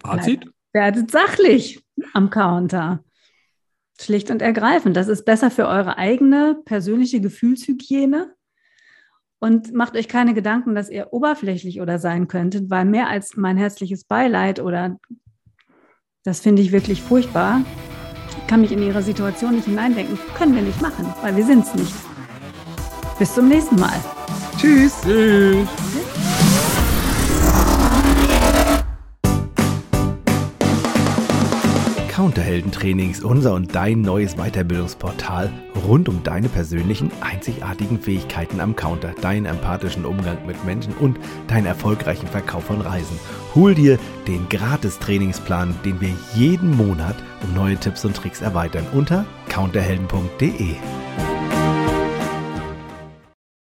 Fazit? 0.00 0.48
Werdet 0.72 1.10
sachlich 1.10 1.84
am 2.12 2.30
Counter. 2.30 3.02
Schlicht 3.98 4.30
und 4.30 4.42
ergreifend. 4.42 4.96
Das 4.96 5.08
ist 5.08 5.24
besser 5.24 5.50
für 5.50 5.66
eure 5.66 5.96
eigene 5.96 6.62
persönliche 6.64 7.20
Gefühlshygiene. 7.20 8.35
Und 9.38 9.74
macht 9.74 9.96
euch 9.96 10.08
keine 10.08 10.34
Gedanken, 10.34 10.74
dass 10.74 10.88
ihr 10.88 11.12
oberflächlich 11.12 11.80
oder 11.80 11.98
sein 11.98 12.26
könntet, 12.26 12.70
weil 12.70 12.84
mehr 12.84 13.08
als 13.08 13.36
mein 13.36 13.56
herzliches 13.56 14.04
Beileid 14.04 14.60
oder 14.60 14.96
das 16.24 16.40
finde 16.40 16.62
ich 16.62 16.72
wirklich 16.72 17.02
furchtbar. 17.02 17.62
Ich 18.40 18.46
kann 18.48 18.60
mich 18.60 18.72
in 18.72 18.82
ihre 18.82 19.02
Situation 19.02 19.54
nicht 19.54 19.66
hineindenken. 19.66 20.18
Können 20.36 20.54
wir 20.54 20.62
nicht 20.62 20.80
machen, 20.82 21.06
weil 21.22 21.36
wir 21.36 21.44
sind 21.44 21.64
es 21.64 21.74
nicht. 21.74 21.94
Bis 23.18 23.34
zum 23.34 23.48
nächsten 23.48 23.76
Mal. 23.76 23.94
Tschüss. 24.58 25.00
Tschüss. 25.02 26.05
Counterheldentrainings, 32.26 33.22
unser 33.22 33.54
und 33.54 33.72
dein 33.76 34.00
neues 34.00 34.34
Weiterbildungsportal 34.34 35.48
rund 35.86 36.08
um 36.08 36.24
deine 36.24 36.48
persönlichen, 36.48 37.12
einzigartigen 37.20 38.00
Fähigkeiten 38.00 38.58
am 38.58 38.74
Counter, 38.74 39.14
deinen 39.20 39.46
empathischen 39.46 40.04
Umgang 40.04 40.44
mit 40.44 40.64
Menschen 40.64 40.92
und 40.94 41.20
deinen 41.46 41.66
erfolgreichen 41.66 42.26
Verkauf 42.26 42.64
von 42.64 42.80
Reisen. 42.80 43.16
Hol 43.54 43.76
dir 43.76 43.96
den 44.26 44.48
gratis 44.48 44.98
Trainingsplan, 44.98 45.76
den 45.84 46.00
wir 46.00 46.10
jeden 46.34 46.76
Monat 46.76 47.14
um 47.44 47.54
neue 47.54 47.76
Tipps 47.76 48.04
und 48.04 48.16
Tricks 48.16 48.40
erweitern 48.40 48.86
unter 48.92 49.24
counterhelden.de. 49.48 50.74